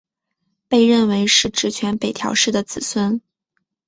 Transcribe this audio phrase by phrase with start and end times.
[0.67, 3.21] 被认为是执权北条氏的子孙。